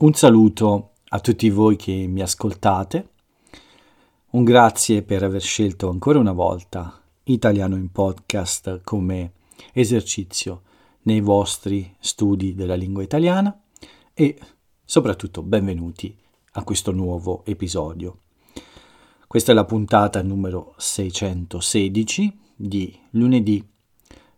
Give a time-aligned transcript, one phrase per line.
[0.00, 3.08] Un saluto a tutti voi che mi ascoltate,
[4.30, 9.32] un grazie per aver scelto ancora una volta Italiano in Podcast come
[9.72, 10.62] esercizio
[11.02, 13.60] nei vostri studi della lingua italiana
[14.14, 14.38] e
[14.84, 16.16] soprattutto benvenuti
[16.52, 18.18] a questo nuovo episodio.
[19.26, 23.68] Questa è la puntata numero 616 di lunedì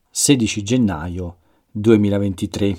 [0.09, 1.37] 16 gennaio
[1.71, 2.79] 2023.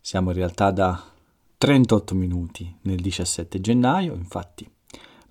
[0.00, 1.10] Siamo in realtà da
[1.58, 4.70] 38 minuti nel 17 gennaio, infatti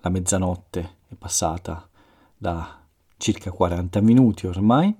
[0.00, 1.88] la mezzanotte è passata
[2.36, 2.84] da
[3.16, 4.92] circa 40 minuti ormai.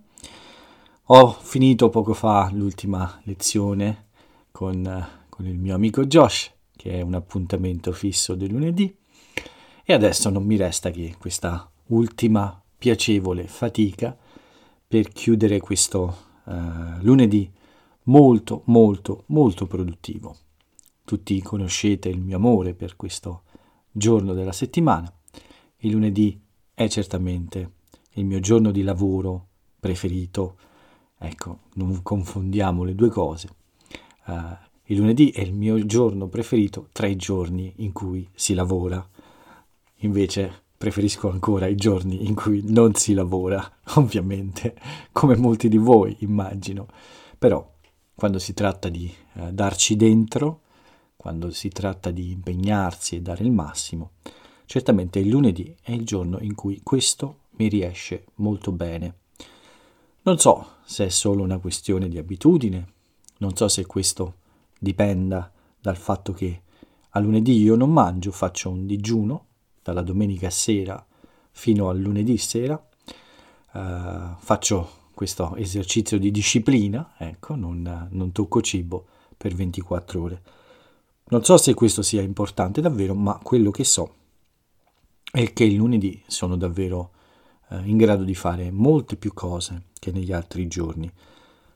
[1.07, 4.07] Ho finito poco fa l'ultima lezione
[4.53, 8.97] con, con il mio amico Josh, che è un appuntamento fisso del lunedì,
[9.85, 14.17] e adesso non mi resta che questa ultima piacevole fatica
[14.87, 16.53] per chiudere questo uh,
[17.01, 17.51] lunedì
[18.05, 20.37] molto molto molto produttivo.
[21.07, 23.43] Tutti conoscete il mio amore per questo
[23.93, 25.09] giorno della settimana.
[25.77, 26.43] Il lunedì
[26.75, 27.75] è certamente
[28.15, 29.47] il mio giorno di lavoro
[29.79, 30.57] preferito.
[31.17, 33.49] Ecco, non confondiamo le due cose.
[34.25, 39.09] Uh, il lunedì è il mio giorno preferito tra i giorni in cui si lavora.
[39.99, 44.75] Invece preferisco ancora i giorni in cui non si lavora, ovviamente,
[45.13, 46.89] come molti di voi immagino.
[47.39, 47.75] Però
[48.13, 50.63] quando si tratta di uh, darci dentro,
[51.17, 54.13] quando si tratta di impegnarsi e dare il massimo,
[54.67, 59.15] certamente il lunedì è il giorno in cui questo mi riesce molto bene.
[60.23, 62.93] Non so se è solo una questione di abitudine,
[63.39, 64.35] non so se questo
[64.79, 66.63] dipenda dal fatto che
[67.11, 69.47] a lunedì io non mangio, faccio un digiuno
[69.83, 71.05] dalla domenica sera
[71.51, 79.07] fino al lunedì sera, uh, faccio questo esercizio di disciplina, ecco, non, non tocco cibo
[79.35, 80.43] per 24 ore.
[81.29, 84.15] Non so se questo sia importante davvero, ma quello che so
[85.29, 87.11] è che il lunedì sono davvero
[87.71, 91.11] eh, in grado di fare molte più cose che negli altri giorni.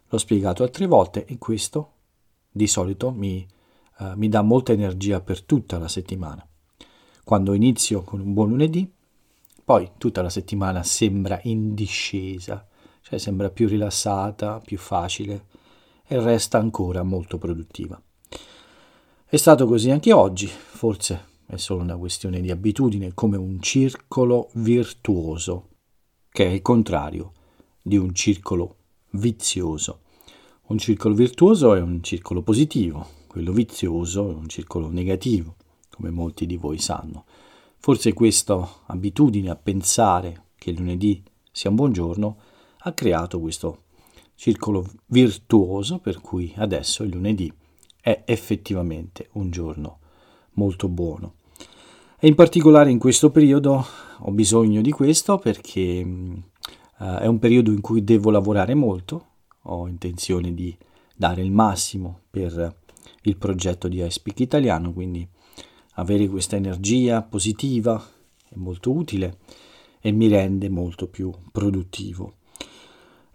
[0.08, 1.94] L'ho spiegato altre volte e questo
[2.48, 3.44] di solito mi,
[3.98, 6.46] eh, mi dà molta energia per tutta la settimana.
[7.24, 8.88] Quando inizio con un buon lunedì,
[9.64, 12.64] poi tutta la settimana sembra in discesa,
[13.00, 15.46] cioè sembra più rilassata, più facile
[16.06, 18.00] e resta ancora molto produttiva.
[19.32, 24.50] È stato così anche oggi, forse è solo una questione di abitudine, come un circolo
[24.54, 25.68] virtuoso,
[26.28, 27.34] che è il contrario
[27.80, 28.74] di un circolo
[29.10, 30.00] vizioso.
[30.66, 35.54] Un circolo virtuoso è un circolo positivo, quello vizioso è un circolo negativo,
[35.90, 37.24] come molti di voi sanno.
[37.78, 42.36] Forse questa abitudine a pensare che lunedì sia un buon giorno
[42.78, 43.82] ha creato questo
[44.34, 47.52] circolo virtuoso per cui adesso il lunedì
[48.00, 49.98] è effettivamente un giorno
[50.52, 51.34] molto buono.
[52.18, 53.84] E in particolare in questo periodo
[54.18, 59.26] ho bisogno di questo perché uh, è un periodo in cui devo lavorare molto,
[59.62, 60.76] ho intenzione di
[61.14, 62.76] dare il massimo per
[63.22, 65.26] il progetto di iSpeak Italiano, quindi
[65.94, 68.02] avere questa energia positiva
[68.48, 69.38] è molto utile
[70.00, 72.34] e mi rende molto più produttivo.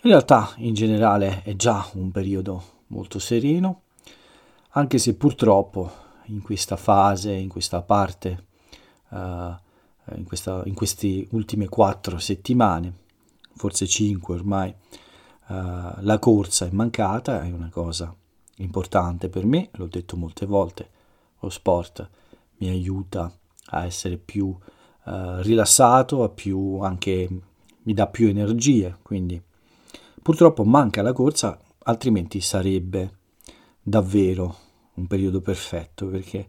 [0.02, 3.82] In realtà in generale è già un periodo molto sereno,
[4.78, 8.46] anche se purtroppo in questa fase, in questa parte,
[9.10, 9.18] uh,
[10.16, 12.94] in, questa, in queste ultime quattro settimane,
[13.56, 15.54] forse cinque ormai, uh,
[16.00, 18.14] la corsa è mancata, è una cosa
[18.58, 20.90] importante per me, l'ho detto molte volte,
[21.40, 22.10] lo sport
[22.58, 23.32] mi aiuta
[23.68, 24.58] a essere più uh,
[25.38, 27.30] rilassato, a più anche
[27.84, 29.42] mi dà più energie, quindi
[30.22, 33.20] purtroppo manca la corsa, altrimenti sarebbe
[33.82, 34.64] davvero
[34.96, 36.48] un periodo perfetto perché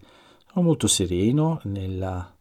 [0.51, 2.35] sono molto sereno nella,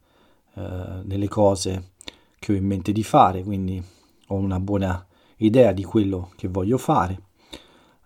[0.56, 1.92] eh, nelle cose
[2.40, 3.84] che ho in mente di fare, quindi
[4.28, 5.06] ho una buona
[5.38, 7.22] idea di quello che voglio fare,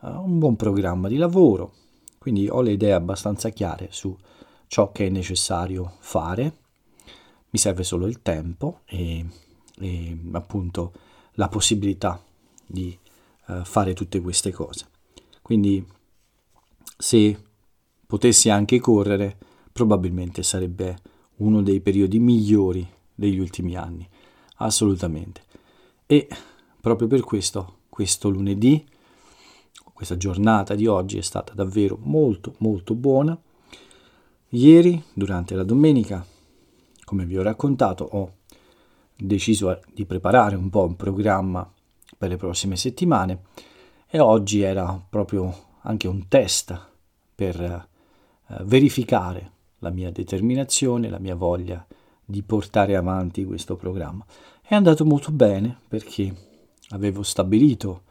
[0.01, 1.73] uh, un buon programma di lavoro,
[2.17, 4.15] quindi ho le idee abbastanza chiare su
[4.67, 6.57] ciò che è necessario fare,
[7.49, 9.25] mi serve solo il tempo e,
[9.79, 10.93] e appunto
[11.33, 12.21] la possibilità
[12.65, 12.97] di
[13.47, 14.87] uh, fare tutte queste cose.
[15.41, 15.85] Quindi
[16.97, 17.48] se
[18.09, 19.37] potessi anche correre,
[19.71, 20.97] probabilmente sarebbe
[21.37, 24.09] uno dei periodi migliori degli ultimi anni,
[24.55, 25.43] assolutamente.
[26.07, 26.27] E
[26.81, 28.83] proprio per questo, questo lunedì,
[29.93, 33.39] questa giornata di oggi è stata davvero molto molto buona.
[34.49, 36.25] Ieri, durante la domenica,
[37.03, 38.33] come vi ho raccontato, ho
[39.15, 41.71] deciso di preparare un po' un programma
[42.17, 43.43] per le prossime settimane
[44.07, 46.87] e oggi era proprio anche un test
[47.35, 47.88] per
[48.49, 51.85] eh, verificare la mia determinazione, la mia voglia
[52.23, 54.25] di portare avanti questo programma.
[54.61, 56.33] È andato molto bene perché
[56.89, 58.03] avevo stabilito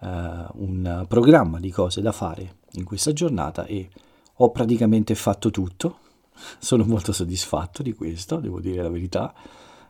[0.00, 3.88] eh, un programma di cose da fare in questa giornata e
[4.34, 5.98] ho praticamente fatto tutto.
[6.58, 9.32] Sono molto soddisfatto di questo, devo dire la verità.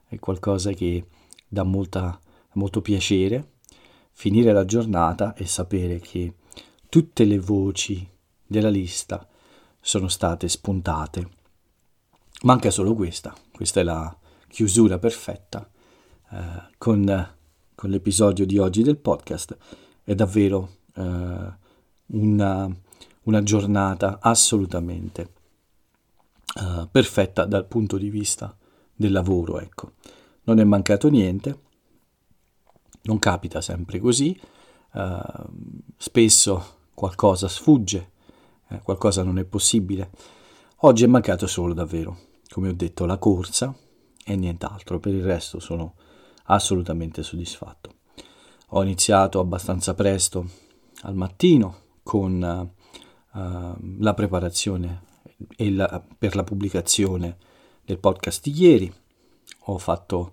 [0.06, 1.06] È qualcosa che
[1.48, 2.18] dà molta,
[2.52, 3.54] molto piacere
[4.18, 6.36] finire la giornata e sapere che
[6.88, 8.08] tutte le voci
[8.46, 9.28] della lista
[9.86, 11.28] sono state spuntate.
[12.42, 14.14] Manca solo questa, questa è la
[14.48, 15.70] chiusura perfetta
[16.32, 17.34] eh, con,
[17.72, 19.56] con, l'episodio di oggi del podcast.
[20.02, 21.54] È davvero eh,
[22.06, 22.76] una,
[23.22, 25.32] una, giornata assolutamente
[26.60, 28.56] eh, perfetta dal punto di vista
[28.92, 29.92] del lavoro, ecco.
[30.42, 31.60] Non è mancato niente,
[33.02, 34.36] non capita sempre così,
[34.94, 35.48] uh,
[35.96, 38.10] spesso qualcosa sfugge,
[38.68, 40.10] eh, qualcosa non è possibile.
[40.80, 42.18] Oggi è mancato solo davvero,
[42.48, 43.74] come ho detto, la corsa
[44.24, 45.94] e nient'altro, per il resto sono
[46.44, 47.94] assolutamente soddisfatto.
[48.70, 50.48] Ho iniziato abbastanza presto
[51.02, 52.72] al mattino con
[53.32, 55.02] uh, la preparazione
[55.56, 57.36] la, per la pubblicazione
[57.84, 58.94] del podcast di ieri.
[59.66, 60.32] Ho fatto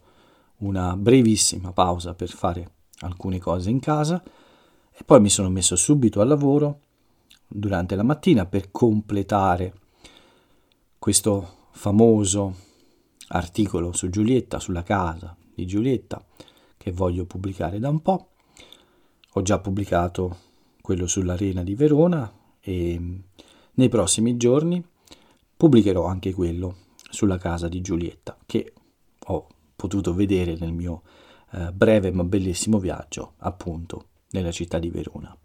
[0.58, 4.24] una brevissima pausa per fare alcune cose in casa
[4.92, 6.80] e poi mi sono messo subito al lavoro
[7.56, 9.74] durante la mattina per completare
[10.98, 12.56] questo famoso
[13.28, 16.24] articolo su Giulietta, sulla casa di Giulietta,
[16.78, 18.30] che voglio pubblicare da un po'.
[19.34, 20.38] Ho già pubblicato
[20.82, 23.22] quello sull'Arena di Verona e
[23.74, 24.84] nei prossimi giorni
[25.56, 26.76] pubblicherò anche quello
[27.10, 28.74] sulla casa di Giulietta, che
[29.26, 31.04] ho potuto vedere nel mio
[31.52, 35.36] eh, breve ma bellissimo viaggio, appunto, nella città di Verona.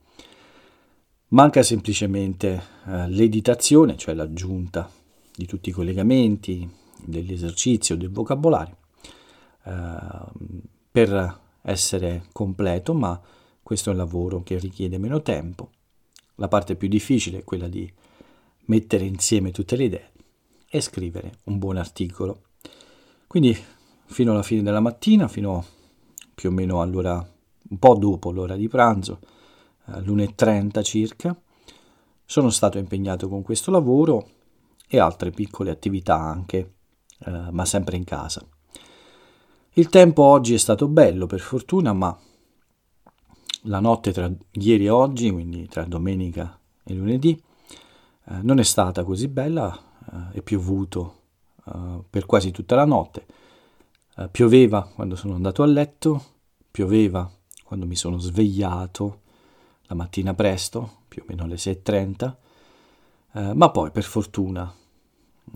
[1.30, 4.90] Manca semplicemente eh, l'editazione, cioè l'aggiunta
[5.36, 6.66] di tutti i collegamenti,
[7.04, 8.78] dell'esercizio, del vocabolario,
[9.64, 9.72] eh,
[10.90, 13.20] per essere completo, ma
[13.62, 15.70] questo è un lavoro che richiede meno tempo.
[16.36, 17.92] La parte più difficile è quella di
[18.66, 20.10] mettere insieme tutte le idee
[20.66, 22.44] e scrivere un buon articolo.
[23.26, 23.54] Quindi
[24.06, 25.62] fino alla fine della mattina, fino
[26.34, 27.16] più o meno all'ora,
[27.68, 29.20] un po' dopo l'ora di pranzo,
[29.96, 31.36] l'1.30 circa,
[32.24, 34.28] sono stato impegnato con questo lavoro
[34.86, 36.74] e altre piccole attività anche,
[37.20, 38.46] eh, ma sempre in casa.
[39.72, 42.16] Il tempo oggi è stato bello per fortuna, ma
[43.62, 47.40] la notte tra ieri e oggi, quindi tra domenica e lunedì,
[48.26, 49.76] eh, non è stata così bella,
[50.32, 51.14] eh, è piovuto
[51.66, 53.26] eh, per quasi tutta la notte
[54.18, 56.24] Uh, pioveva quando sono andato a letto,
[56.72, 57.30] pioveva
[57.62, 59.20] quando mi sono svegliato
[59.88, 62.28] la mattina presto, più o meno alle 6.30,
[63.32, 64.72] uh, eh, ma poi per fortuna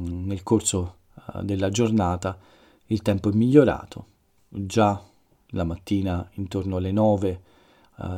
[0.01, 2.39] mm, nel corso uh, della giornata
[2.87, 4.07] il tempo è migliorato.
[4.49, 5.03] Già
[5.49, 7.43] la mattina intorno alle 9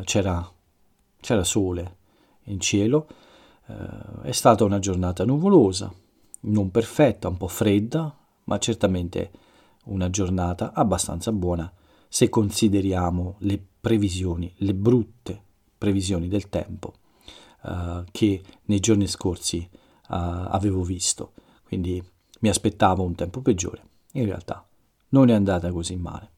[0.05, 0.51] c'era,
[1.21, 1.97] c'era, sole
[2.45, 3.07] in cielo,
[4.23, 5.93] è stata una giornata nuvolosa,
[6.41, 9.31] non perfetta, un po' fredda, ma certamente
[9.85, 11.71] una giornata abbastanza buona
[12.09, 15.44] se consideriamo le previsioni, le brutte
[15.85, 16.95] previsioni del tempo
[17.65, 19.77] uh, che nei giorni scorsi uh,
[20.09, 21.33] avevo visto.
[21.63, 22.03] Quindi
[22.41, 23.83] mi aspettavo un tempo peggiore.
[24.13, 24.67] In realtà
[25.11, 26.31] non è andata così male.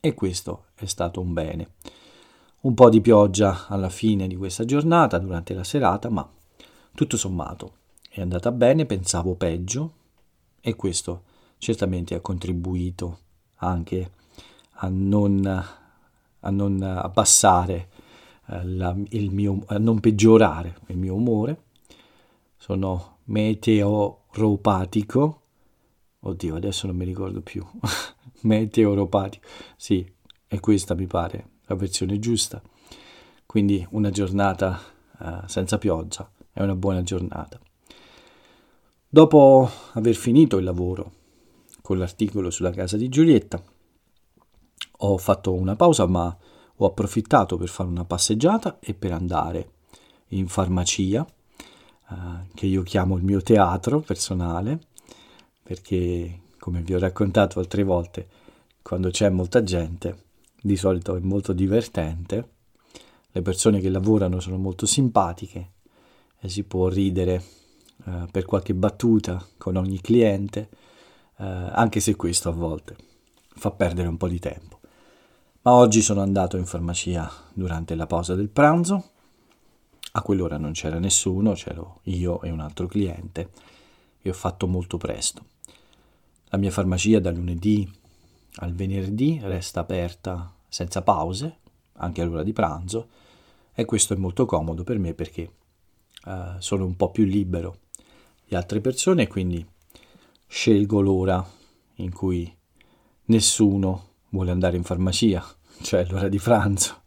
[0.00, 1.74] E questo è stato un bene.
[2.62, 6.28] Un po' di pioggia alla fine di questa giornata, durante la serata, ma
[6.92, 7.74] tutto sommato
[8.08, 9.92] è andata bene, pensavo peggio
[10.60, 11.22] e questo
[11.58, 13.18] certamente ha contribuito
[13.56, 14.10] anche
[14.80, 15.46] a non,
[16.40, 17.88] a non abbassare
[18.62, 21.64] la, il mio, a non peggiorare il mio umore.
[22.56, 25.42] Sono meteoropatico.
[26.20, 27.64] Oddio, adesso non mi ricordo più.
[28.42, 29.46] meteoropatico.
[29.76, 30.06] Sì,
[30.46, 32.60] è questa mi pare la versione giusta.
[33.46, 34.78] Quindi una giornata
[35.20, 37.58] eh, senza pioggia è una buona giornata.
[39.08, 41.12] Dopo aver finito il lavoro
[41.80, 43.62] con l'articolo sulla casa di Giulietta.
[45.00, 46.36] Ho fatto una pausa ma
[46.78, 49.70] ho approfittato per fare una passeggiata e per andare
[50.28, 51.26] in farmacia,
[52.10, 52.14] eh,
[52.54, 54.80] che io chiamo il mio teatro personale,
[55.62, 58.28] perché come vi ho raccontato altre volte,
[58.82, 60.24] quando c'è molta gente,
[60.60, 62.50] di solito è molto divertente,
[63.30, 65.72] le persone che lavorano sono molto simpatiche
[66.40, 67.42] e si può ridere
[68.04, 70.68] eh, per qualche battuta con ogni cliente
[71.38, 72.96] eh, anche se questo a volte
[73.54, 74.77] fa perdere un po' di tempo.
[75.68, 79.10] Ma oggi sono andato in farmacia durante la pausa del pranzo.
[80.12, 83.50] A quell'ora non c'era nessuno, c'ero io e un altro cliente.
[84.18, 85.44] E ho fatto molto presto.
[86.46, 87.86] La mia farmacia da lunedì
[88.60, 91.58] al venerdì resta aperta senza pause,
[91.96, 93.08] anche all'ora di pranzo,
[93.74, 95.52] e questo è molto comodo per me perché
[96.24, 97.80] uh, sono un po' più libero
[98.46, 99.62] di altre persone e quindi
[100.46, 101.46] scelgo l'ora
[101.96, 102.50] in cui
[103.26, 105.44] nessuno vuole andare in farmacia,
[105.82, 107.02] cioè l'ora di pranzo.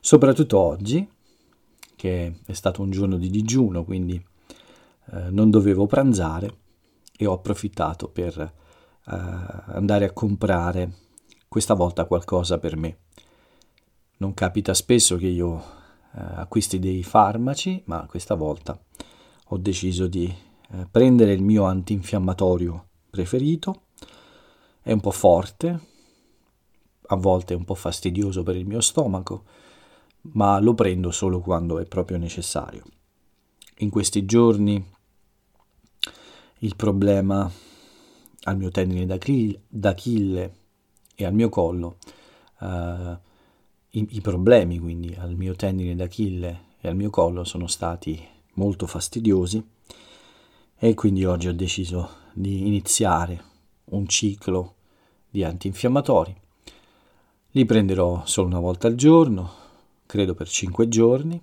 [0.00, 1.08] Soprattutto oggi,
[1.96, 4.14] che è stato un giorno di digiuno, quindi
[5.12, 6.58] eh, non dovevo pranzare
[7.16, 8.52] e ho approfittato per eh,
[9.04, 10.92] andare a comprare
[11.48, 12.98] questa volta qualcosa per me.
[14.18, 15.56] Non capita spesso che io
[16.14, 18.78] eh, acquisti dei farmaci, ma questa volta
[19.48, 23.82] ho deciso di eh, prendere il mio antinfiammatorio preferito.
[24.82, 25.80] È un po' forte,
[27.06, 29.44] a volte un po' fastidioso per il mio stomaco,
[30.32, 32.82] ma lo prendo solo quando è proprio necessario.
[33.78, 34.84] In questi giorni
[36.60, 37.50] il problema
[38.44, 39.06] al mio tendine
[39.68, 40.54] d'Achille
[41.14, 41.98] e al mio collo,
[42.60, 42.66] uh,
[43.90, 48.86] i, i problemi quindi al mio tendine d'Achille e al mio collo sono stati molto
[48.86, 49.64] fastidiosi
[50.78, 53.42] e quindi oggi ho deciso di iniziare
[53.86, 54.74] un ciclo
[55.28, 56.34] di antinfiammatori.
[57.56, 59.50] Li prenderò solo una volta al giorno,
[60.04, 61.42] credo per 5 giorni,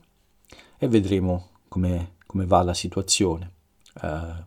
[0.78, 3.52] e vedremo come, come va la situazione.
[4.00, 4.44] Uh,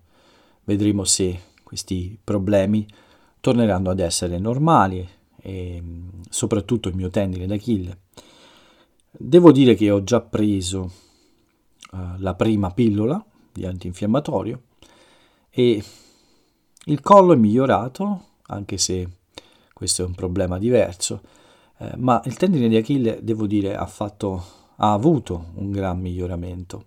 [0.63, 2.87] vedremo se questi problemi
[3.41, 5.09] torneranno ad essere normali
[5.39, 5.83] e
[6.31, 7.99] soprattutto il mio tendine d'Achille.
[9.11, 10.93] Devo dire che ho già preso
[11.91, 13.21] uh, la prima pillola
[13.51, 14.63] di antinfiammatorio
[15.51, 15.83] e
[16.85, 19.09] il collo è migliorato, anche se
[19.73, 21.23] questo è un problema diverso,
[21.79, 24.45] eh, ma il tendine di Achille, devo dire, ha, fatto,
[24.77, 26.85] ha avuto un gran miglioramento.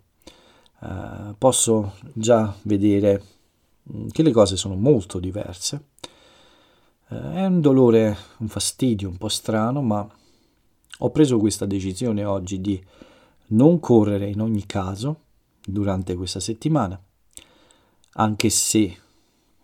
[0.82, 3.24] Eh, posso già vedere
[3.94, 5.90] mm, che le cose sono molto diverse.
[7.10, 10.08] Eh, è un dolore, un fastidio un po' strano, ma
[11.02, 12.84] ho preso questa decisione oggi di
[13.50, 15.22] non correre in ogni caso
[15.64, 17.02] durante questa settimana,
[18.14, 18.98] anche se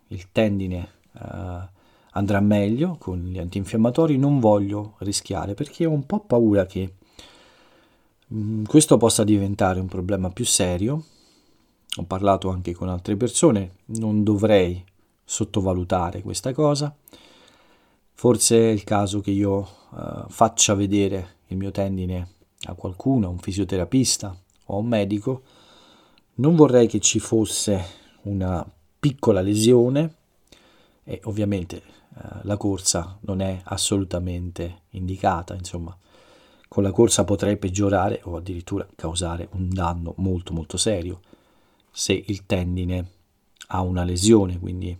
[0.08, 1.75] il tendine uh,
[2.16, 6.94] andrà meglio con gli antinfiammatori, non voglio rischiare perché ho un po' paura che
[8.32, 11.04] mm, questo possa diventare un problema più serio.
[11.98, 14.82] Ho parlato anche con altre persone, non dovrei
[15.24, 16.94] sottovalutare questa cosa.
[18.12, 22.28] Forse è il caso che io uh, faccia vedere il mio tendine
[22.64, 24.34] a qualcuno, a un fisioterapista
[24.66, 25.42] o a un medico.
[26.36, 27.84] Non vorrei che ci fosse
[28.22, 28.66] una
[28.98, 30.14] piccola lesione
[31.04, 31.82] e ovviamente
[32.16, 35.96] eh, la corsa non è assolutamente indicata, insomma,
[36.68, 41.20] con la corsa potrei peggiorare o addirittura causare un danno molto molto serio
[41.90, 43.10] se il tendine
[43.68, 44.96] ha una lesione, quindi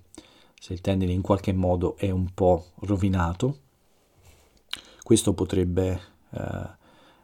[0.58, 3.58] se il tendine in qualche modo è un po' rovinato,
[5.02, 6.68] questo potrebbe eh,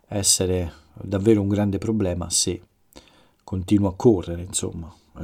[0.08, 2.62] essere davvero un grande problema se
[3.42, 4.94] continuo a correre, insomma.
[5.18, 5.20] Eh,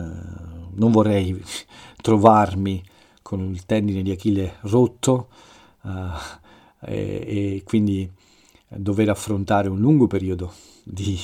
[0.75, 1.41] non vorrei
[2.01, 2.83] trovarmi
[3.29, 5.29] con il tendine di Achille rotto
[5.83, 5.91] uh,
[6.81, 8.11] e, e, quindi
[8.69, 10.51] dover affrontare un lungo periodo
[10.83, 11.21] di,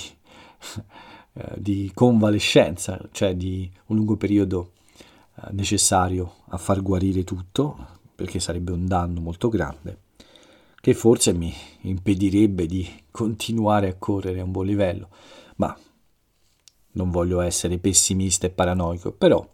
[1.33, 4.73] uh, di convalescenza, cioè di un lungo periodo
[5.37, 7.75] uh, necessario a far guarire tutto,
[8.15, 10.01] perché sarebbe un danno molto grande,
[10.83, 15.09] che forse mi impedirebbe di continuare a correre a un buon livello.
[15.57, 15.75] Ma
[16.93, 19.54] non voglio essere pessimista e paranoico, però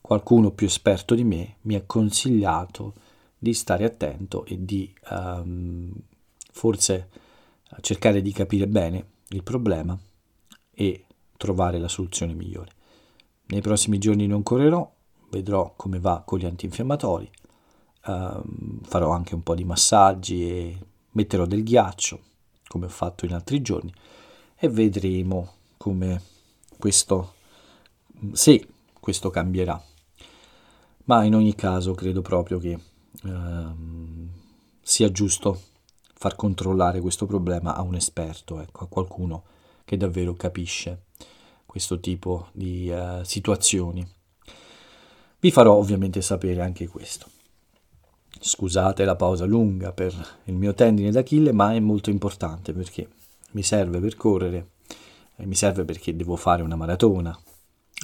[0.00, 2.94] qualcuno più esperto di me mi ha consigliato
[3.38, 5.92] di stare attento e di um,
[6.52, 7.08] forse
[7.80, 9.98] cercare di capire bene il problema
[10.72, 11.04] e
[11.36, 12.72] trovare la soluzione migliore.
[13.46, 14.90] Nei prossimi giorni non correrò,
[15.30, 17.30] vedrò come va con gli antinfiammatori,
[18.06, 20.78] um, farò anche un po' di massaggi e
[21.12, 22.20] metterò del ghiaccio,
[22.66, 23.92] come ho fatto in altri giorni,
[24.56, 26.22] e vedremo come
[26.78, 27.34] questo,
[28.32, 28.66] se
[29.00, 29.82] questo cambierà
[31.10, 32.78] ma in ogni caso credo proprio che
[33.24, 34.28] ehm,
[34.80, 35.60] sia giusto
[36.14, 39.42] far controllare questo problema a un esperto, ecco, a qualcuno
[39.84, 41.06] che davvero capisce
[41.66, 44.08] questo tipo di uh, situazioni.
[45.40, 47.26] Vi farò ovviamente sapere anche questo.
[48.38, 50.14] Scusate la pausa lunga per
[50.44, 53.08] il mio tendine d'Achille, ma è molto importante perché
[53.52, 54.70] mi serve per correre,
[55.34, 57.36] e mi serve perché devo fare una maratona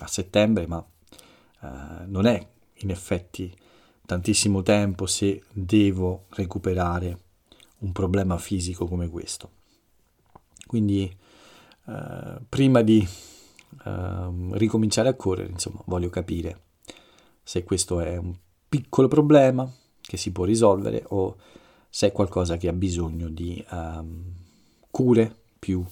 [0.01, 1.67] a settembre, ma uh,
[2.07, 3.55] non è in effetti
[4.05, 7.19] tantissimo tempo se devo recuperare
[7.79, 9.51] un problema fisico come questo.
[10.67, 11.15] Quindi
[11.87, 13.07] eh, prima di
[13.85, 16.61] eh, ricominciare a correre, insomma, voglio capire
[17.43, 18.35] se questo è un
[18.69, 21.37] piccolo problema che si può risolvere o
[21.89, 24.23] se è qualcosa che ha bisogno di um,
[24.91, 25.85] cure più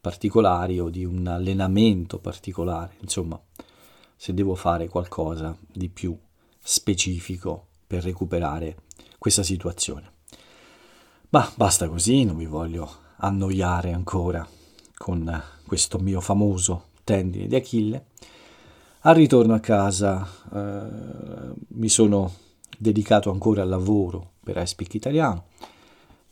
[0.00, 3.40] particolari o di un allenamento particolare, insomma,
[4.20, 6.18] se devo fare qualcosa di più
[6.58, 8.78] specifico per recuperare
[9.16, 10.10] questa situazione.
[11.28, 14.46] Ma basta così, non vi voglio annoiare ancora
[14.96, 18.06] con questo mio famoso tendine di Achille.
[19.02, 22.32] Al ritorno a casa eh, mi sono
[22.76, 25.44] dedicato ancora al lavoro per iSpeak Italiano.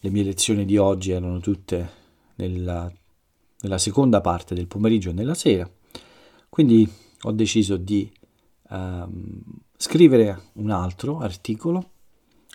[0.00, 1.90] Le mie lezioni di oggi erano tutte
[2.34, 2.92] nella,
[3.60, 5.70] nella seconda parte del pomeriggio e nella sera,
[6.48, 8.10] quindi ho deciso di
[8.70, 9.42] um,
[9.76, 11.90] scrivere un altro articolo.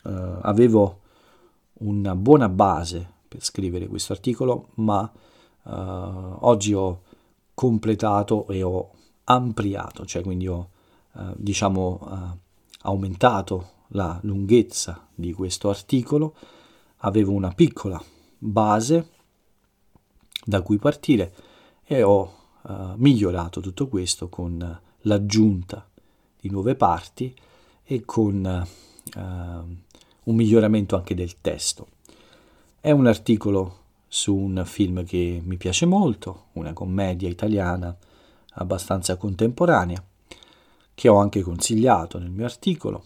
[0.04, 1.00] Uh, avevo
[1.82, 5.02] una buona base per scrivere questo articolo, ma
[5.64, 7.02] uh, oggi ho
[7.54, 8.92] completato e ho
[9.26, 10.70] ampliato, cioè quindi ho
[11.14, 12.40] uh, diciamo
[12.82, 16.36] aumentato la lunghezza di questo articolo,
[16.98, 18.02] avevo una piccola
[18.38, 19.10] base
[20.44, 21.34] da cui partire
[21.84, 25.88] e ho uh, migliorato tutto questo con l'aggiunta
[26.40, 27.34] di nuove parti
[27.84, 28.68] e con
[29.16, 31.88] uh, un miglioramento anche del testo.
[32.80, 37.96] È un articolo su un film che mi piace molto, una commedia italiana
[38.56, 40.04] abbastanza contemporanea,
[40.94, 43.04] che ho anche consigliato nel mio articolo.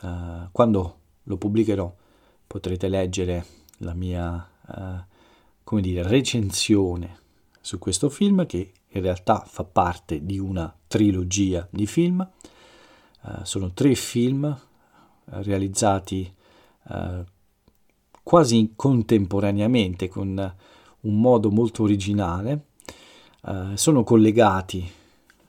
[0.00, 1.94] Uh, quando lo pubblicherò
[2.46, 3.44] potrete leggere
[3.78, 5.04] la mia, uh,
[5.62, 7.18] come dire, recensione
[7.60, 12.28] su questo film che in realtà fa parte di una trilogia di film.
[13.22, 14.58] Uh, sono tre film
[15.24, 16.34] realizzati
[18.22, 20.54] quasi contemporaneamente con
[21.00, 22.64] un modo molto originale.
[23.74, 24.90] sono collegati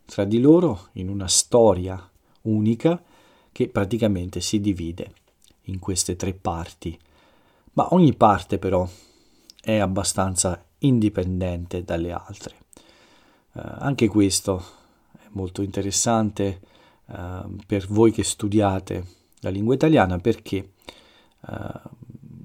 [0.05, 2.07] tra di loro in una storia
[2.43, 3.01] unica
[3.51, 5.13] che praticamente si divide
[5.63, 6.97] in queste tre parti,
[7.73, 8.87] ma ogni parte però
[9.61, 12.55] è abbastanza indipendente dalle altre.
[13.53, 14.63] Uh, anche questo
[15.13, 16.61] è molto interessante
[17.05, 19.05] uh, per voi che studiate
[19.39, 20.73] la lingua italiana perché
[21.39, 21.79] uh,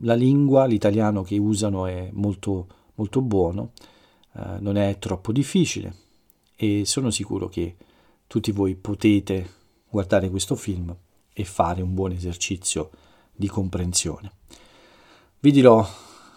[0.01, 3.73] la lingua, l'italiano che usano è molto, molto buono,
[4.59, 5.97] non è troppo difficile
[6.57, 7.75] e sono sicuro che
[8.27, 9.49] tutti voi potete
[9.89, 10.95] guardare questo film
[11.33, 12.91] e fare un buon esercizio
[13.33, 14.33] di comprensione.
[15.41, 15.87] Vi dirò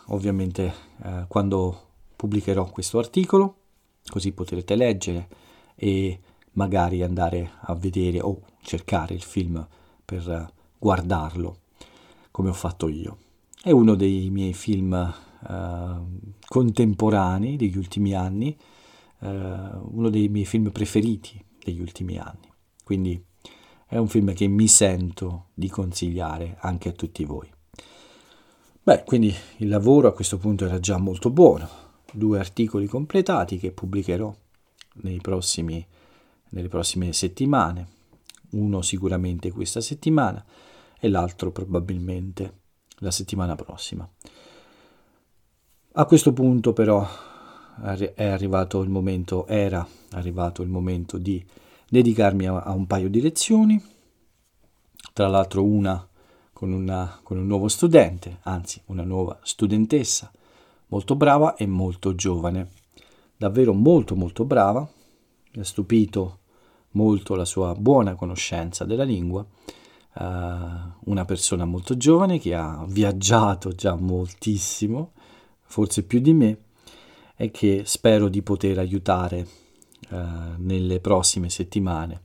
[0.07, 3.58] ovviamente eh, quando pubblicherò questo articolo,
[4.07, 5.27] così potrete leggere
[5.75, 6.19] e
[6.53, 9.65] magari andare a vedere o cercare il film
[10.03, 11.57] per guardarlo
[12.31, 13.17] come ho fatto io.
[13.61, 15.99] È uno dei miei film eh,
[16.47, 18.57] contemporanei degli ultimi anni,
[19.19, 22.51] eh, uno dei miei film preferiti degli ultimi anni.
[22.83, 23.21] Quindi
[23.85, 27.49] è un film che mi sento di consigliare anche a tutti voi.
[28.81, 31.88] Beh, quindi il lavoro a questo punto era già molto buono.
[32.11, 34.35] Due articoli completati che pubblicherò
[35.21, 35.85] prossimi,
[36.49, 37.97] nelle prossime settimane.
[38.51, 40.43] Uno sicuramente questa settimana
[40.99, 42.53] e l'altro probabilmente
[42.97, 44.09] la settimana prossima.
[45.93, 47.07] A questo punto però
[48.15, 51.43] è arrivato il momento, era arrivato il momento di
[51.87, 53.81] dedicarmi a, a un paio di lezioni,
[55.13, 56.05] tra l'altro una
[56.51, 60.31] con, una con un nuovo studente, anzi una nuova studentessa,
[60.89, 62.69] molto brava e molto giovane,
[63.35, 64.87] davvero molto molto brava,
[65.53, 66.39] mi ha stupito
[66.91, 70.23] molto la sua buona conoscenza della lingua, uh,
[71.05, 75.13] una persona molto giovane che ha viaggiato già moltissimo,
[75.61, 76.57] forse più di me,
[77.35, 79.47] e che spero di poter aiutare
[80.09, 80.17] eh,
[80.57, 82.23] nelle prossime settimane.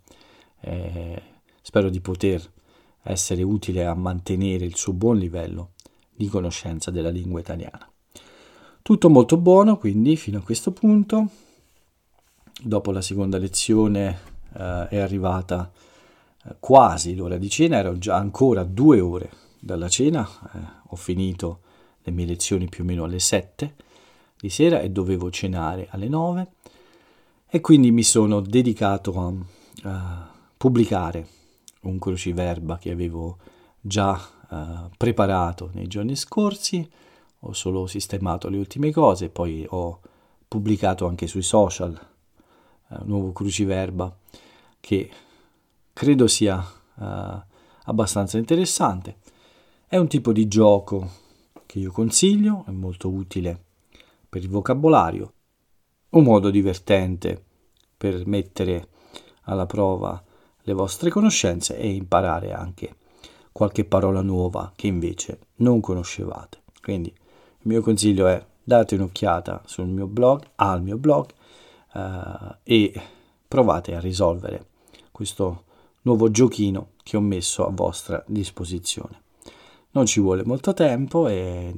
[0.59, 1.23] Eh,
[1.63, 2.53] spero di poter
[3.03, 5.73] essere utile a mantenere il suo buon livello
[6.13, 7.94] di conoscenza della lingua italiana.
[8.85, 11.29] Tutto molto buono quindi fino a questo punto.
[12.63, 14.21] Dopo la seconda lezione
[14.53, 20.29] eh, è arrivata eh, quasi l'ora di cena, ero già ancora due ore dalla cena,
[20.53, 21.61] eh, ho finito
[22.03, 23.75] le mie lezioni più o meno alle sette
[24.39, 26.49] di sera e dovevo cenare alle nove
[27.49, 29.33] e quindi mi sono dedicato a,
[29.89, 31.27] a pubblicare
[31.85, 33.39] un cruciverba che avevo
[33.81, 36.87] già uh, preparato nei giorni scorsi,
[37.47, 40.01] ho solo sistemato le ultime cose, poi ho
[40.49, 41.99] pubblicato anche sui social
[42.89, 44.17] un nuovo cruciverba
[44.81, 45.11] che
[45.93, 47.05] credo sia uh,
[47.85, 49.19] abbastanza interessante.
[49.87, 51.11] È un tipo di gioco
[51.67, 53.65] che io consiglio, è molto utile
[54.29, 55.33] per il vocabolario
[56.11, 57.43] un modo divertente
[57.97, 58.89] per mettere
[59.43, 60.23] alla prova
[60.63, 62.97] le vostre conoscenze e imparare anche
[63.53, 66.63] qualche parola nuova che invece non conoscevate.
[66.81, 67.13] Quindi
[67.65, 71.29] il mio consiglio è date un'occhiata sul mio blog, al mio blog
[71.95, 73.03] eh, e
[73.49, 74.67] provate a risolvere
[75.11, 75.65] questo
[76.03, 79.23] nuovo giochino che ho messo a vostra disposizione.
[79.93, 81.75] Non ci vuole molto tempo e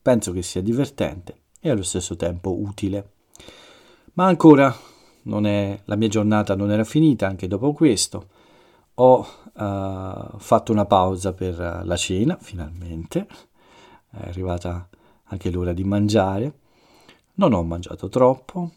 [0.00, 3.10] penso che sia divertente e allo stesso tempo utile.
[4.14, 8.28] Ma ancora è, la mia giornata non era finita anche dopo questo.
[8.94, 13.26] Ho uh, fatto una pausa per la cena, finalmente.
[14.10, 14.88] È arrivata
[15.28, 16.52] anche l'ora di mangiare.
[17.34, 18.70] Non ho mangiato troppo,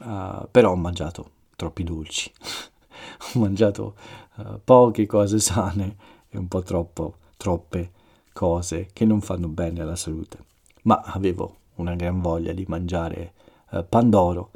[0.00, 2.30] uh, però ho mangiato troppi dolci.
[3.34, 3.94] ho mangiato
[4.36, 5.96] uh, poche cose sane
[6.28, 7.92] e un po' troppo, troppe
[8.32, 10.38] cose che non fanno bene alla salute.
[10.82, 13.32] Ma avevo una gran voglia di mangiare
[13.70, 14.50] uh, pandoro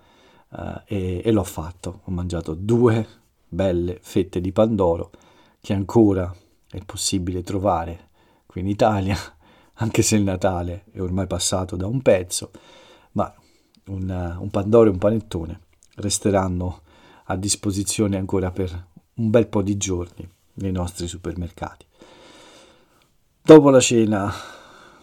[0.87, 2.03] e, e l'ho fatto.
[2.05, 3.05] Ho mangiato due
[3.49, 5.11] belle fette di pandoro
[5.61, 6.33] che ancora
[6.69, 8.11] è possibile trovare
[8.47, 9.17] qui in Italia
[9.75, 12.51] anche se il Natale è ormai passato da un pezzo,
[13.13, 13.33] ma
[13.87, 15.61] un, un pandoro e un panettone
[15.97, 16.83] resteranno
[17.25, 21.87] a disposizione ancora per un bel po' di giorni nei nostri supermercati.
[23.43, 24.33] Dopo la cena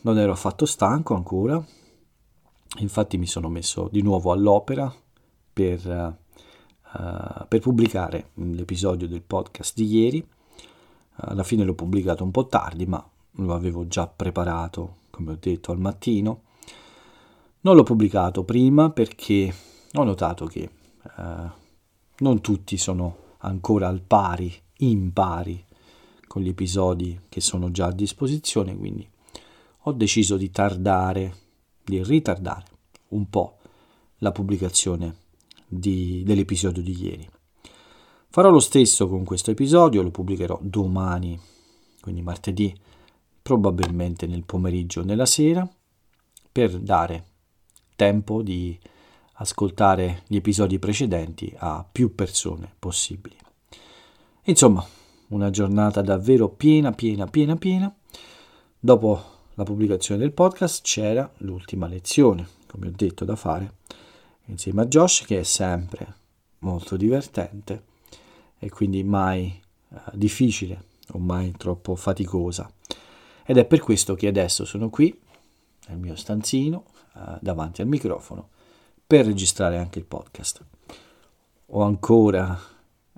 [0.01, 1.63] non ero affatto stanco ancora,
[2.79, 4.91] infatti mi sono messo di nuovo all'opera
[5.53, 10.27] per, uh, per pubblicare l'episodio del podcast di ieri.
[11.23, 15.71] Alla fine l'ho pubblicato un po' tardi, ma lo avevo già preparato, come ho detto,
[15.71, 16.43] al mattino.
[17.61, 19.53] Non l'ho pubblicato prima perché
[19.93, 21.51] ho notato che eh,
[22.17, 25.63] non tutti sono ancora al pari, in pari
[26.27, 29.07] con gli episodi che sono già a disposizione, quindi
[29.85, 31.35] ho deciso di tardare,
[31.83, 32.65] di ritardare
[33.09, 33.57] un po'
[34.19, 35.15] la pubblicazione
[35.67, 37.29] di, dell'episodio di ieri.
[38.29, 41.37] Farò lo stesso con questo episodio, lo pubblicherò domani,
[41.99, 42.73] quindi martedì
[43.51, 45.67] probabilmente nel pomeriggio o nella sera,
[46.53, 47.25] per dare
[47.97, 48.79] tempo di
[49.33, 53.35] ascoltare gli episodi precedenti a più persone possibili.
[54.43, 54.85] Insomma,
[55.29, 57.93] una giornata davvero piena, piena, piena, piena.
[58.79, 59.21] Dopo
[59.55, 63.79] la pubblicazione del podcast c'era l'ultima lezione, come ho detto, da fare
[64.45, 66.15] insieme a Josh, che è sempre
[66.59, 67.83] molto divertente
[68.59, 72.71] e quindi mai eh, difficile o mai troppo faticosa.
[73.45, 75.19] Ed è per questo che adesso sono qui,
[75.87, 78.49] nel mio stanzino, eh, davanti al microfono,
[79.05, 80.63] per registrare anche il podcast.
[81.67, 82.57] Ho ancora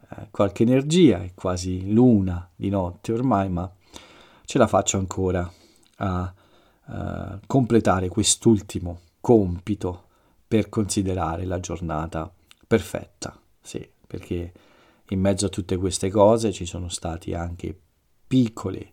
[0.09, 3.71] eh, qualche energia, è quasi l'una di notte ormai, ma
[4.45, 5.51] ce la faccio ancora
[5.97, 6.33] a
[6.85, 10.07] uh, completare quest'ultimo compito
[10.47, 12.31] per considerare la giornata
[12.67, 13.39] perfetta.
[13.61, 14.51] Sì, perché
[15.09, 17.79] in mezzo a tutte queste cose ci sono stati anche
[18.27, 18.92] piccoli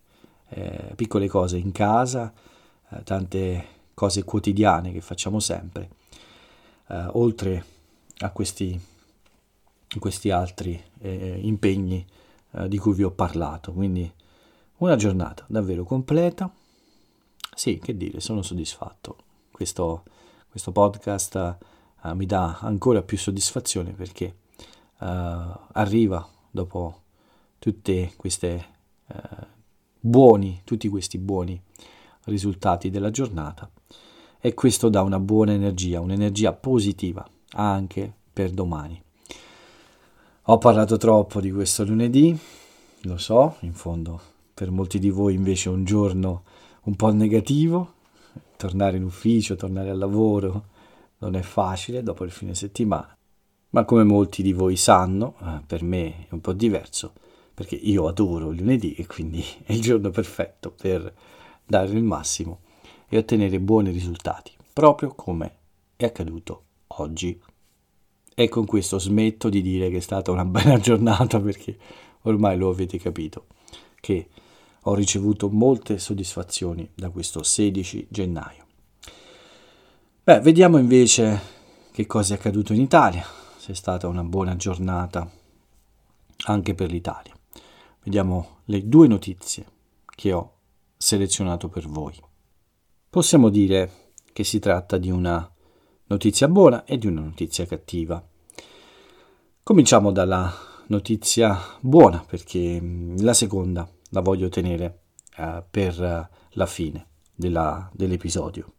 [0.51, 2.33] eh, piccole cose in casa,
[2.91, 5.91] eh, tante cose quotidiane che facciamo sempre,
[6.89, 7.65] eh, oltre
[8.19, 8.79] a questi,
[9.99, 12.07] questi altri eh, impegni
[12.53, 13.73] eh, di cui vi ho parlato.
[13.73, 14.11] Quindi
[14.79, 16.51] una giornata davvero completa.
[17.55, 19.17] Sì, che dire, sono soddisfatto.
[19.51, 20.05] Questo,
[20.49, 21.57] questo podcast
[22.03, 24.37] uh, mi dà ancora più soddisfazione perché
[25.01, 25.07] uh,
[25.73, 27.03] arriva dopo
[27.59, 28.67] tutte queste
[29.09, 29.47] uh,
[30.01, 31.61] buoni, tutti questi buoni
[32.25, 33.71] risultati della giornata
[34.41, 39.01] e questo dà una buona energia, un'energia positiva anche per domani.
[40.45, 42.37] Ho parlato troppo di questo lunedì,
[43.03, 44.21] lo so, in fondo
[44.55, 46.45] per molti di voi invece è un giorno
[46.85, 47.95] un po' negativo,
[48.57, 50.65] tornare in ufficio, tornare al lavoro
[51.19, 53.15] non è facile dopo il fine settimana,
[53.71, 57.13] ma come molti di voi sanno, eh, per me è un po' diverso
[57.61, 61.13] perché io adoro il lunedì e quindi è il giorno perfetto per
[61.67, 62.61] dare il massimo
[63.07, 65.57] e ottenere buoni risultati, proprio come
[65.95, 67.39] è accaduto oggi.
[68.35, 71.77] E con questo smetto di dire che è stata una bella giornata perché
[72.23, 73.45] ormai lo avete capito,
[74.01, 74.29] che
[74.85, 78.65] ho ricevuto molte soddisfazioni da questo 16 gennaio.
[80.25, 81.39] Beh, vediamo invece
[81.93, 83.27] che cosa è accaduto in Italia,
[83.59, 85.31] se è stata una buona giornata
[86.47, 87.35] anche per l'Italia.
[88.03, 89.67] Vediamo le due notizie
[90.07, 90.55] che ho
[90.97, 92.15] selezionato per voi.
[93.09, 95.51] Possiamo dire che si tratta di una
[96.07, 98.27] notizia buona e di una notizia cattiva.
[99.63, 100.53] Cominciamo dalla
[100.87, 105.01] notizia buona perché mm, la seconda la voglio tenere
[105.37, 108.75] uh, per uh, la fine della, dell'episodio.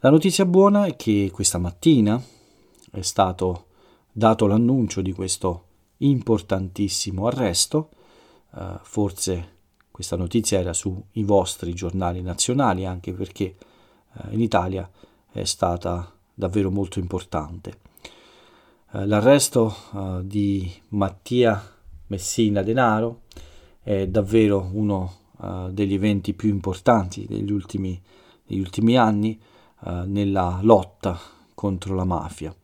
[0.00, 2.22] La notizia buona è che questa mattina
[2.90, 3.66] è stato
[4.12, 5.64] dato l'annuncio di questo
[5.98, 7.90] importantissimo arresto,
[8.50, 9.54] uh, forse
[9.90, 13.56] questa notizia era sui vostri giornali nazionali anche perché
[14.12, 14.88] uh, in Italia
[15.30, 17.78] è stata davvero molto importante.
[18.92, 19.74] Uh, l'arresto
[20.22, 21.60] di Mattia
[22.06, 23.22] Messina Denaro
[23.82, 25.24] è davvero uno
[25.70, 28.00] degli eventi più importanti degli ultimi,
[28.46, 29.38] degli ultimi anni
[30.06, 31.20] nella lotta
[31.52, 32.54] contro la mafia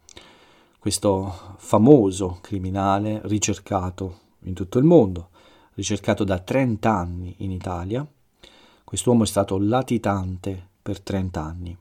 [0.83, 5.29] questo famoso criminale ricercato in tutto il mondo,
[5.75, 8.07] ricercato da 30 anni in Italia.
[8.85, 11.77] Quest'uomo è stato latitante per 30 anni.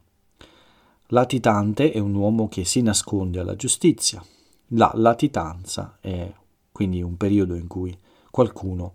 [1.07, 4.23] Latitante è un uomo che si nasconde alla giustizia.
[4.73, 6.33] La latitanza è
[6.71, 7.97] quindi un periodo in cui
[8.29, 8.93] qualcuno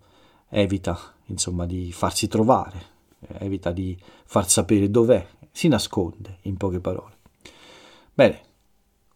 [0.49, 2.81] evita, insomma, di farsi trovare,
[3.39, 7.15] evita di far sapere dov'è, si nasconde, in poche parole.
[8.13, 8.47] Bene,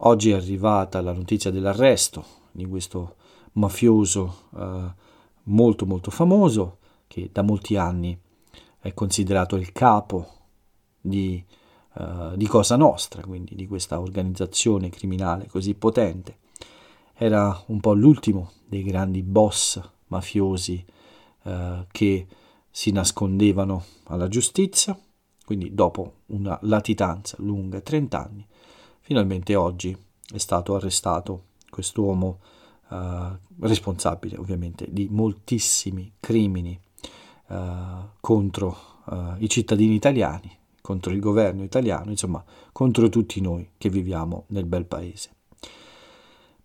[0.03, 3.17] Oggi è arrivata la notizia dell'arresto di questo
[3.53, 4.93] mafioso eh,
[5.43, 6.77] molto molto famoso
[7.07, 8.17] che da molti anni
[8.79, 10.27] è considerato il capo
[10.99, 11.43] di,
[11.93, 16.37] uh, di, Cosa Nostra, quindi di questa organizzazione criminale così potente.
[17.13, 20.83] Era un po' l'ultimo dei grandi boss mafiosi
[21.43, 22.27] uh, che
[22.69, 24.97] si nascondevano alla giustizia,
[25.45, 28.47] quindi dopo una latitanza lunga 30 anni
[29.11, 29.93] Finalmente oggi
[30.33, 32.39] è stato arrestato quest'uomo
[32.91, 36.79] eh, responsabile ovviamente di moltissimi crimini
[37.47, 37.65] eh,
[38.19, 38.77] contro
[39.09, 44.65] eh, i cittadini italiani, contro il governo italiano, insomma contro tutti noi che viviamo nel
[44.65, 45.29] bel paese.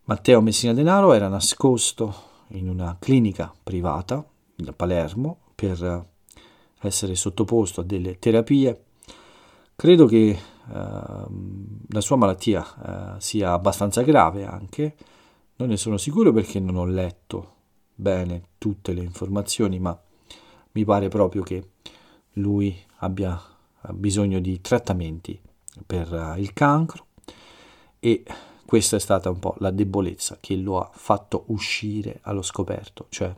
[0.04, 2.14] Matteo Messina Denaro era nascosto
[2.48, 6.06] in una clinica privata a Palermo per
[6.80, 8.84] essere sottoposto a delle terapie.
[9.74, 10.38] Credo che
[10.72, 12.64] Ehm, la sua malattia
[13.14, 14.96] uh, sia abbastanza grave anche.
[15.58, 17.54] Non ne sono sicuro perché non ho letto
[17.94, 19.98] bene tutte le informazioni, ma
[20.72, 21.70] mi pare proprio che
[22.34, 23.40] lui abbia
[23.92, 25.40] bisogno di trattamenti
[25.86, 27.06] per uh, il cancro
[27.98, 28.22] e
[28.66, 33.34] questa è stata un po' la debolezza che lo ha fatto uscire allo scoperto, cioè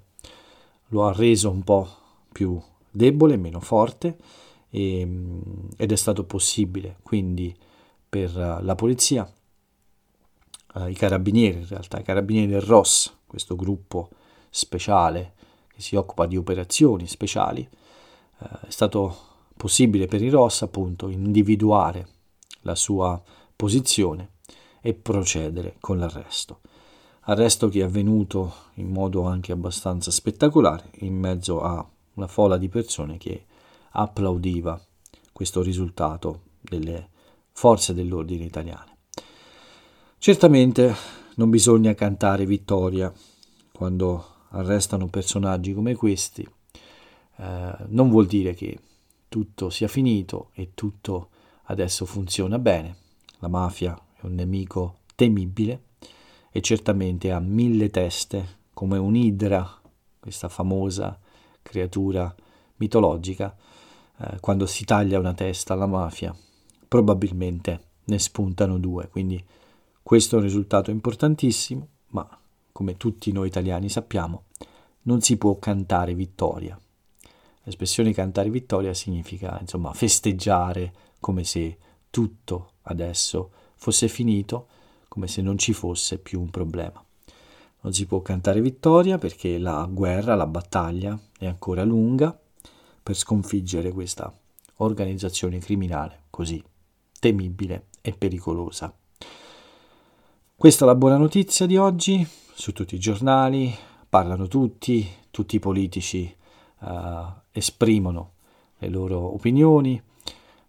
[0.88, 1.88] lo ha reso un po'
[2.33, 4.16] più debole, meno forte
[4.70, 7.54] e, ehm, ed è stato possibile quindi
[8.09, 9.31] per la polizia,
[10.74, 14.11] eh, i carabinieri in realtà, i carabinieri del ROS, questo gruppo
[14.50, 15.35] speciale
[15.68, 19.16] che si occupa di operazioni speciali, eh, è stato
[19.57, 22.09] possibile per i ROS appunto individuare
[22.62, 23.20] la sua
[23.54, 24.37] posizione
[24.81, 26.61] e procedere con l'arresto.
[27.22, 32.68] Arresto che è avvenuto in modo anche abbastanza spettacolare in mezzo a una folla di
[32.68, 33.44] persone che
[33.90, 34.81] applaudiva
[35.33, 37.11] questo risultato delle
[37.52, 38.97] forze dell'ordine italiane.
[40.20, 40.92] Certamente
[41.37, 43.12] non bisogna cantare vittoria
[43.72, 46.46] quando arrestano personaggi come questi,
[47.37, 48.81] eh, non vuol dire che
[49.28, 51.28] tutto sia finito e tutto
[51.66, 52.96] adesso funziona bene.
[53.38, 55.83] La mafia è un nemico temibile
[56.50, 59.81] e certamente ha mille teste come un'idra,
[60.18, 61.16] questa famosa
[61.62, 62.35] creatura
[62.76, 63.57] mitologica
[64.18, 66.35] eh, quando si taglia una testa alla mafia,
[66.88, 69.07] probabilmente ne spuntano due.
[69.09, 69.42] Quindi
[70.09, 72.27] questo è un risultato importantissimo, ma
[72.73, 74.44] come tutti noi italiani sappiamo,
[75.03, 76.81] non si può cantare vittoria.
[77.64, 81.77] L'espressione cantare vittoria significa, insomma, festeggiare come se
[82.09, 84.68] tutto adesso fosse finito,
[85.09, 87.05] come se non ci fosse più un problema.
[87.83, 92.35] Non si può cantare vittoria perché la guerra, la battaglia è ancora lunga
[93.03, 94.35] per sconfiggere questa
[94.77, 96.64] organizzazione criminale così
[97.21, 98.90] temibile e pericolosa.
[100.61, 103.73] Questa è la buona notizia di oggi, su tutti i giornali
[104.09, 106.37] parlano tutti, tutti i politici
[106.81, 106.88] uh,
[107.53, 108.33] esprimono
[108.79, 110.03] le loro opinioni.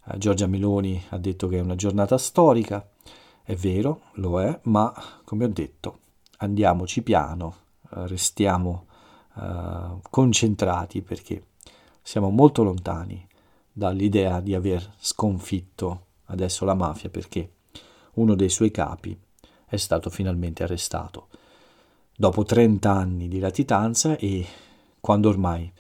[0.06, 2.88] Uh, Giorgia Meloni ha detto che è una giornata storica,
[3.42, 6.02] è vero, lo è, ma come ho detto,
[6.38, 7.56] andiamoci piano,
[7.90, 8.86] uh, restiamo
[10.10, 11.46] concentrati perché
[12.04, 13.26] siamo molto lontani
[13.72, 17.54] dall'idea di aver sconfitto adesso la mafia perché
[18.16, 19.18] uno dei suoi capi
[19.70, 21.28] è stato finalmente arrestato
[22.20, 24.46] dopo 30 anni di latitanza e
[25.00, 25.72] quando ormai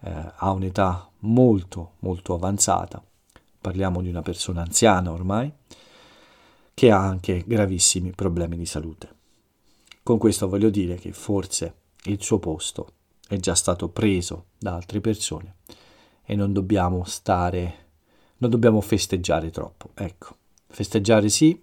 [0.00, 3.02] eh, ha un'età molto molto avanzata,
[3.58, 5.50] parliamo di una persona anziana ormai,
[6.74, 9.14] che ha anche gravissimi problemi di salute.
[10.02, 12.88] Con questo voglio dire che forse il suo posto
[13.26, 15.56] è già stato preso da altre persone
[16.26, 17.86] e non dobbiamo stare,
[18.36, 19.92] non dobbiamo festeggiare troppo.
[19.94, 21.58] Ecco, festeggiare sì,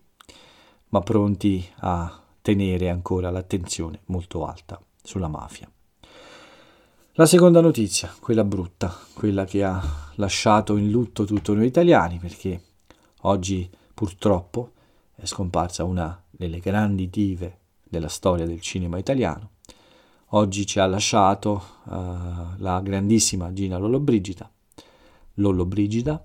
[0.94, 5.70] ma pronti a tenere ancora l'attenzione molto alta sulla mafia.
[7.14, 9.82] La seconda notizia, quella brutta, quella che ha
[10.16, 12.62] lasciato in lutto tutti noi italiani, perché
[13.22, 14.72] oggi purtroppo
[15.16, 19.50] è scomparsa una delle grandi dive della storia del cinema italiano.
[20.30, 21.92] Oggi ci ha lasciato uh,
[22.58, 24.50] la grandissima Gina Lollobrigida,
[25.36, 26.24] Lollobrigida,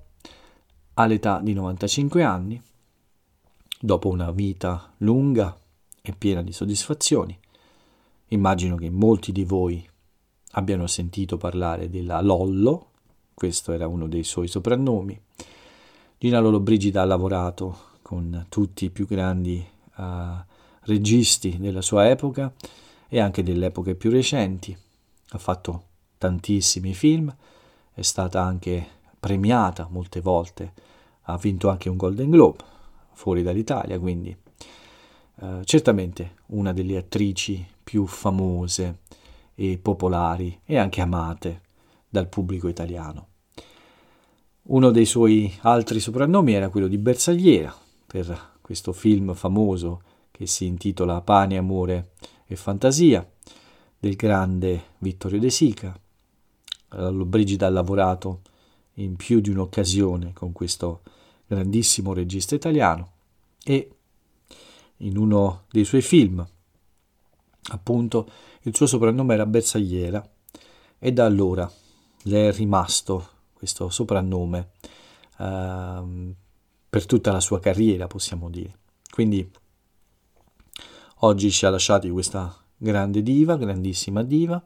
[0.94, 2.62] all'età di 95 anni,
[3.80, 5.56] dopo una vita lunga
[6.02, 7.38] e piena di soddisfazioni.
[8.28, 9.86] Immagino che molti di voi
[10.52, 12.90] abbiano sentito parlare della Lollo,
[13.34, 15.18] questo era uno dei suoi soprannomi.
[16.18, 19.64] Gina Lollobrigida ha lavorato con tutti i più grandi
[19.96, 20.02] uh,
[20.80, 22.52] registi della sua epoca
[23.08, 24.76] e anche delle epoche più recenti.
[25.30, 25.84] Ha fatto
[26.18, 27.34] tantissimi film,
[27.92, 28.86] è stata anche
[29.20, 30.72] premiata molte volte,
[31.22, 32.76] ha vinto anche un Golden Globe
[33.18, 34.34] fuori dall'Italia, quindi
[35.40, 39.00] uh, certamente una delle attrici più famose
[39.56, 41.62] e popolari e anche amate
[42.08, 43.26] dal pubblico italiano.
[44.68, 47.74] Uno dei suoi altri soprannomi era quello di Bersagliera,
[48.06, 52.10] per questo film famoso che si intitola Pane, amore
[52.46, 53.28] e fantasia,
[53.98, 55.98] del grande Vittorio De Sica.
[56.88, 58.42] Brigida ha lavorato
[58.94, 61.02] in più di un'occasione con questo
[61.48, 63.12] grandissimo regista italiano
[63.64, 63.90] e
[64.98, 66.46] in uno dei suoi film,
[67.70, 68.30] appunto,
[68.62, 70.28] il suo soprannome era Bersagliera
[70.98, 71.70] e da allora
[72.22, 74.70] le è rimasto questo soprannome
[75.38, 76.34] uh,
[76.88, 78.78] per tutta la sua carriera, possiamo dire.
[79.10, 79.50] Quindi
[81.20, 84.62] oggi ci ha lasciati questa grande diva, grandissima diva,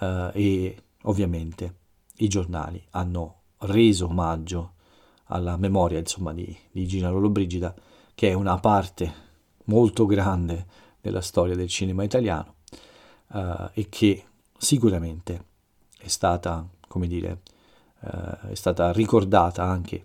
[0.00, 1.76] uh, e ovviamente
[2.16, 4.73] i giornali hanno reso omaggio
[5.24, 7.74] alla memoria insomma, di, di Gina Lollobrigida,
[8.14, 9.22] che è una parte
[9.64, 10.66] molto grande
[11.00, 12.56] della storia del cinema italiano
[13.28, 14.24] uh, e che
[14.56, 15.44] sicuramente
[15.98, 17.40] è stata, come dire,
[18.00, 20.04] uh, è stata ricordata anche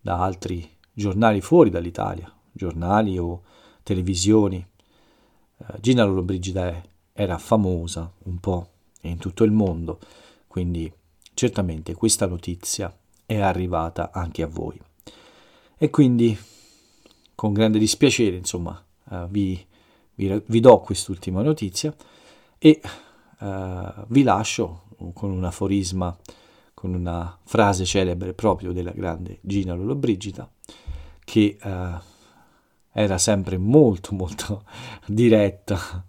[0.00, 3.42] da altri giornali fuori dall'Italia, giornali o
[3.82, 4.66] televisioni.
[5.56, 8.68] Uh, Gina Lollobrigida era famosa un po'
[9.02, 9.98] in tutto il mondo,
[10.46, 10.92] quindi
[11.34, 12.94] certamente questa notizia
[13.30, 14.76] è arrivata anche a voi.
[15.78, 16.36] E quindi
[17.36, 19.64] con grande dispiacere, insomma, uh, vi,
[20.16, 21.94] vi, vi, do quest'ultima notizia
[22.58, 22.80] e
[23.38, 26.14] uh, vi lascio con un aforisma,
[26.74, 30.50] con una frase celebre proprio della grande Gina Lollobrigida,
[31.22, 31.68] che uh,
[32.90, 34.64] era sempre molto molto
[35.06, 36.04] diretta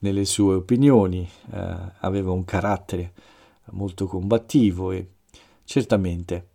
[0.00, 1.26] nelle sue opinioni,
[2.00, 3.14] aveva un carattere
[3.70, 5.12] molto combattivo e
[5.64, 6.50] certamente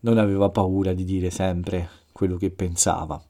[0.00, 3.22] non aveva paura di dire sempre quello che pensava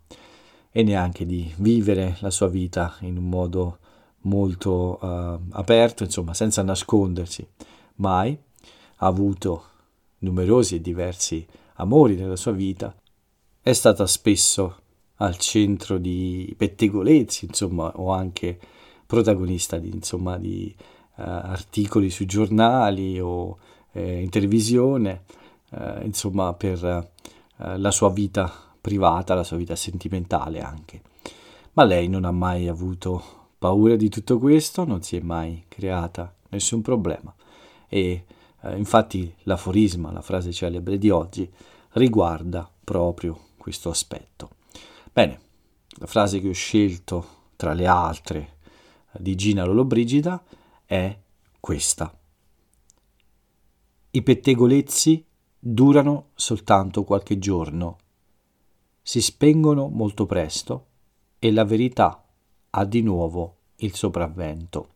[0.70, 3.78] e neanche di vivere la sua vita in un modo
[4.22, 7.46] molto uh, aperto, insomma, senza nascondersi.
[7.96, 8.36] Mai
[8.96, 9.64] ha avuto
[10.18, 12.94] numerosi e diversi amori nella sua vita,
[13.60, 14.78] è stata spesso
[15.16, 18.58] al centro di pettegolezzi, insomma, o anche
[19.06, 23.58] protagonista di, insomma, di uh, articoli sui giornali o
[23.92, 25.22] eh, in televisione,
[25.76, 27.12] uh, insomma, per
[27.56, 31.00] la sua vita privata, la sua vita sentimentale anche.
[31.74, 33.22] Ma lei non ha mai avuto
[33.58, 37.32] paura di tutto questo, non si è mai creata nessun problema
[37.88, 38.24] e
[38.60, 41.48] eh, infatti l'aforisma, la frase celebre di oggi,
[41.90, 44.50] riguarda proprio questo aspetto.
[45.12, 45.40] Bene,
[45.98, 48.56] la frase che ho scelto tra le altre
[49.12, 50.42] eh, di Gina Lollobrigida
[50.84, 51.16] è
[51.60, 52.12] questa.
[54.10, 55.24] I pettegolezzi
[55.66, 57.96] durano soltanto qualche giorno
[59.00, 60.86] si spengono molto presto
[61.38, 62.22] e la verità
[62.68, 64.88] ha di nuovo il sopravvento.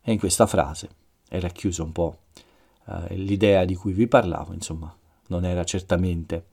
[0.00, 0.88] E in questa frase
[1.28, 2.16] è racchiusa un po'
[2.86, 4.94] eh, l'idea di cui vi parlavo, insomma,
[5.26, 6.46] non era certamente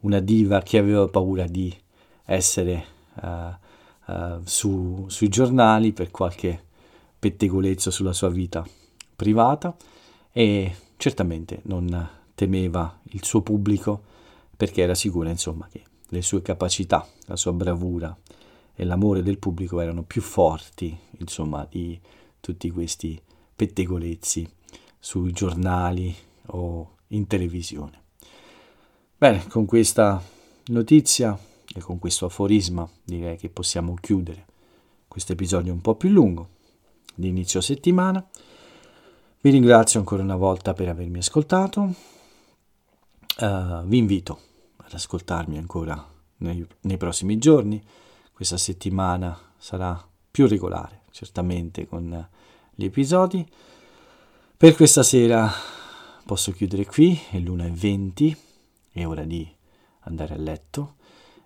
[0.00, 1.74] una diva che aveva paura di
[2.24, 2.84] essere
[3.22, 3.56] eh,
[4.06, 6.64] eh, su, sui giornali per qualche
[7.18, 8.66] pettegolezzo sulla sua vita
[9.14, 9.76] privata
[10.32, 14.02] e certamente non temeva il suo pubblico
[14.54, 18.14] perché era sicura insomma che le sue capacità, la sua bravura
[18.74, 21.98] e l'amore del pubblico erano più forti insomma di
[22.40, 23.20] tutti questi
[23.56, 24.48] pettegolezzi
[24.98, 26.14] sui giornali
[26.46, 28.02] o in televisione.
[29.16, 30.22] Bene, con questa
[30.66, 31.38] notizia
[31.74, 34.46] e con questo aforisma direi che possiamo chiudere
[35.08, 36.50] questo episodio un po' più lungo
[37.14, 38.24] di inizio settimana.
[39.40, 41.94] Vi ringrazio ancora una volta per avermi ascoltato.
[43.38, 44.40] Uh, vi invito
[44.78, 46.04] ad ascoltarmi ancora
[46.38, 47.80] nei, nei prossimi giorni.
[48.32, 52.28] Questa settimana sarà più regolare, certamente, con
[52.74, 53.48] gli episodi.
[54.56, 55.48] Per questa sera
[56.24, 58.36] posso chiudere qui, è l'una e 20,
[58.90, 59.48] è ora di
[60.00, 60.96] andare a letto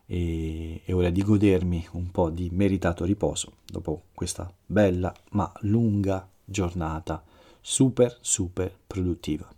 [0.06, 6.26] e è ora di godermi un po' di meritato riposo dopo questa bella ma lunga
[6.42, 7.22] giornata
[7.62, 9.48] super super produttiva.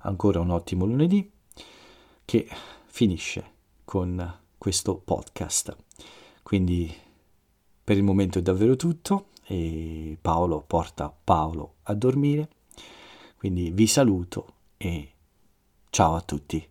[0.00, 1.30] Ancora un ottimo lunedì
[2.24, 2.48] che
[2.86, 3.52] finisce
[3.84, 5.76] con questo podcast.
[6.42, 6.94] Quindi
[7.82, 12.50] per il momento è davvero tutto e Paolo porta Paolo a dormire.
[13.36, 15.12] Quindi vi saluto e
[15.88, 16.68] ciao a tutti.